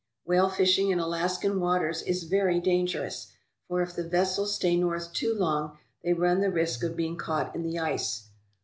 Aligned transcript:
Whale 0.25 0.49
fishing 0.49 0.89
in 0.89 0.97
Alaskan 0.97 1.59
waters 1.59 2.01
is 2.01 2.23
very 2.23 2.59
dangerous, 2.59 3.33
for 3.67 3.83
if 3.83 3.93
the 3.95 4.03
vessels 4.03 4.55
stay 4.55 4.75
north 4.75 5.13
too 5.13 5.31
long 5.35 5.77
they 6.03 6.11
run 6.13 6.41
the 6.41 6.49
risk 6.49 6.81
of 6.83 6.95
being 6.97 7.17
caught 7.17 7.53
in 7.53 7.61
the 7.61 7.77
ice. 7.77 8.23